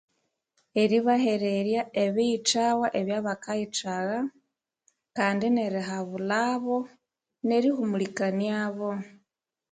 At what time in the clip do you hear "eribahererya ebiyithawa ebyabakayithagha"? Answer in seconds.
0.81-4.19